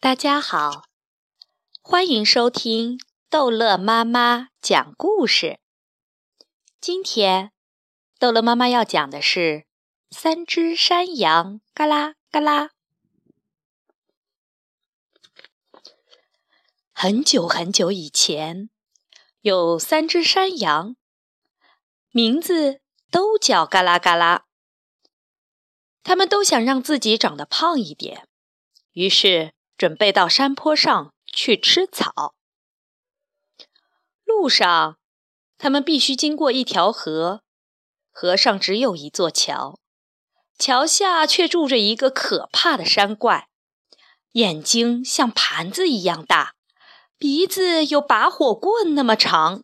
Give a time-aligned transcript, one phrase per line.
[0.00, 0.84] 大家好，
[1.82, 5.58] 欢迎收听逗乐妈妈讲故事。
[6.80, 7.50] 今天，
[8.16, 9.40] 逗乐妈妈要讲的是
[10.16, 12.66] 《三只山羊嘎啦嘎啦》。
[16.92, 18.70] 很久很久以前，
[19.40, 20.94] 有三只山羊，
[22.12, 22.80] 名字
[23.10, 24.46] 都叫嘎啦嘎啦。
[26.04, 28.28] 他们都想让自己长得胖一点，
[28.92, 29.57] 于是。
[29.78, 32.34] 准备到山坡上去吃草。
[34.24, 34.98] 路上，
[35.56, 37.42] 他们必须经过一条河，
[38.10, 39.78] 河上只有一座桥，
[40.58, 43.48] 桥下却住着一个可怕的山怪，
[44.32, 46.56] 眼睛像盘子一样大，
[47.16, 49.62] 鼻子有拔火棍那么长。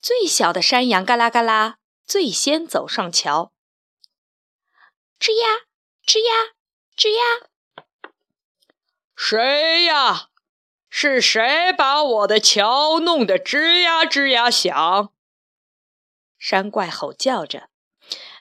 [0.00, 3.52] 最小的山羊嘎啦嘎啦最先走上桥，
[5.20, 5.66] 吱呀
[6.04, 6.54] 吱呀
[6.96, 7.48] 吱呀。
[9.20, 10.28] 谁呀？
[10.88, 15.10] 是谁把我的桥弄得吱呀吱呀响？
[16.38, 17.68] 山怪吼叫着：“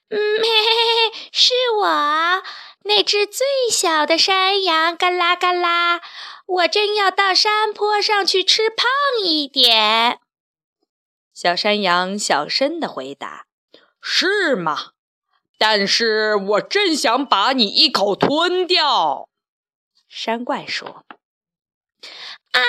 [0.09, 2.43] 嗯，嘿嘿嘿，是我，
[2.83, 5.99] 那只最小的山羊，嘎啦嘎啦！
[6.45, 8.85] 我正要到山坡上去吃胖
[9.21, 10.19] 一点。”
[11.33, 13.47] 小山羊小声的回答
[13.99, 14.91] ：“是吗？
[15.57, 19.27] 但是我正想把你一口吞掉。”
[20.07, 21.05] 山怪说
[22.53, 22.61] ：“啊，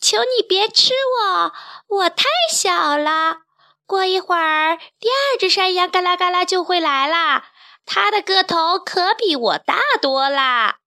[0.00, 1.52] 求你别吃我，
[1.98, 3.42] 我太小了。
[3.86, 7.50] 过一会儿，第二只山羊嘎啦嘎啦就会来啦，
[7.86, 10.80] 它的个头可比我大多啦。”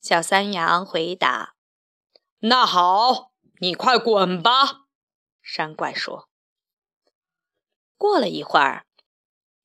[0.00, 1.54] 小山羊回答
[2.40, 4.86] ：“那好，你快滚吧。”
[5.42, 6.28] 山怪说。
[7.96, 8.86] 过了一会儿，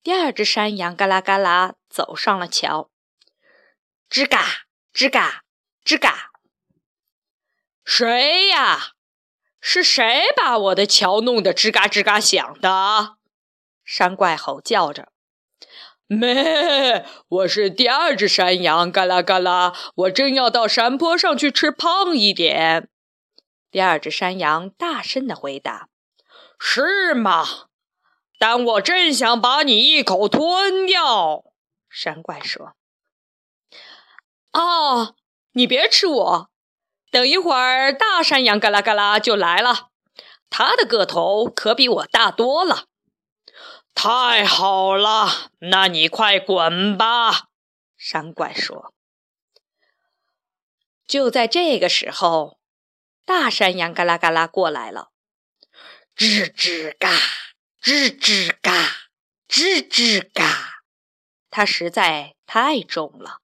[0.03, 2.89] 第二只山羊嘎啦嘎啦走上了桥，
[4.09, 4.64] 吱嘎。
[4.95, 5.43] 吱嘎，
[5.83, 6.31] 吱嘎！
[7.83, 8.93] 谁呀？
[9.59, 13.17] 是谁把我的桥弄得吱嘎吱嘎响的？
[13.83, 15.09] 山怪吼叫着。
[16.07, 17.05] 咩！
[17.27, 19.73] 我是第二只山羊，嘎啦嘎啦！
[19.95, 22.87] 我正要到山坡上去吃胖一点。
[23.69, 25.89] 第二只山羊大声的回答
[26.57, 27.45] ：“是吗？
[28.39, 31.43] 但我正想把你一口吞掉。”
[31.91, 32.77] 山怪说。
[34.55, 35.15] 哦，
[35.51, 36.49] 你别吃我！
[37.11, 39.89] 等一会儿，大山羊嘎啦嘎啦就来了，
[40.49, 42.85] 它的个头可比我大多了。
[43.93, 47.49] 太好了，那你快滚吧！
[47.97, 48.93] 山怪说。
[51.05, 52.57] 就在这个时候，
[53.25, 55.11] 大山羊嘎啦嘎啦过来了，
[56.15, 57.09] 吱吱嘎，
[57.83, 58.71] 吱吱嘎，
[59.49, 60.81] 吱吱嘎，
[61.49, 63.41] 它实在太重了。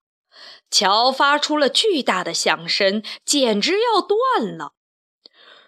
[0.72, 4.74] 桥发出了巨大的响声，简直要断了。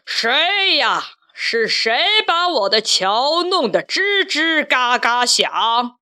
[0.06, 1.04] 谁呀？
[1.36, 5.98] 是谁把我的桥弄得吱吱嘎嘎响？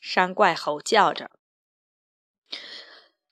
[0.00, 1.32] 山怪吼叫着：“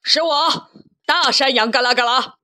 [0.03, 0.71] 是我，
[1.07, 2.35] 大山羊！”嘎啦嘎啦，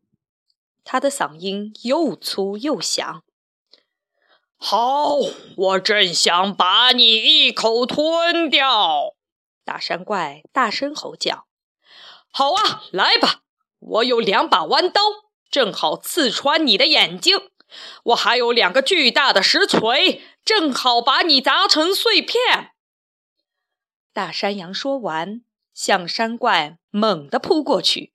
[0.84, 3.24] 他的嗓音又粗又响。
[4.56, 5.16] 好，
[5.56, 9.16] 我正想把你一口吞掉！
[9.64, 11.48] 大山怪大声吼叫。
[12.34, 13.42] 好啊，来吧！
[13.78, 15.02] 我有两把弯刀，
[15.50, 17.50] 正好刺穿你的眼睛。
[18.04, 22.70] 我还有两个巨大的石锤，正好把你砸成碎片。
[24.14, 25.42] 大山羊说完，
[25.74, 28.14] 向山怪猛地扑过去。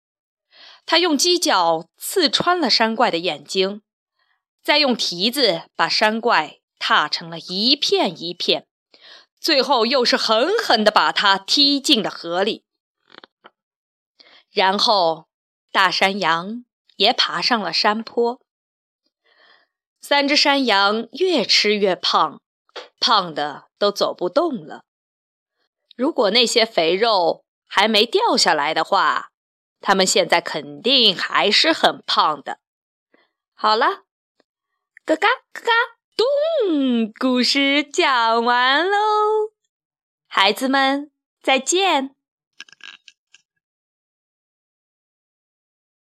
[0.88, 3.82] 他用犄角刺穿了山怪的眼睛，
[4.64, 8.66] 再用蹄子把山怪踏成了一片一片，
[9.40, 12.64] 最后又是狠狠地把它踢进了河里。
[14.58, 15.28] 然后，
[15.72, 18.42] 大山羊也爬上了山坡。
[20.02, 22.42] 三只山羊越吃越胖，
[23.00, 24.82] 胖的都走不动了。
[25.96, 29.30] 如果那些肥肉还没掉下来的话，
[29.80, 32.58] 它们现在肯定还是很胖的。
[33.54, 34.06] 好了，
[35.06, 35.72] 咯嘎咯嘎
[36.18, 39.52] 咚，故事讲完喽，
[40.28, 41.12] 孩子们
[41.44, 42.17] 再见。